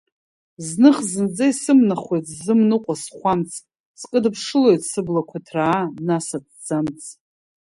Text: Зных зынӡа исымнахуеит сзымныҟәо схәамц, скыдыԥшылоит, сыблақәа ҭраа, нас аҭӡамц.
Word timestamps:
Зных 0.67 0.97
зынӡа 1.09 1.45
исымнахуеит 1.51 2.25
сзымныҟәо 2.31 2.95
схәамц, 3.03 3.51
скыдыԥшылоит, 3.99 4.81
сыблақәа 4.91 5.37
ҭраа, 5.45 5.81
нас 6.07 6.27
аҭӡамц. 6.37 7.01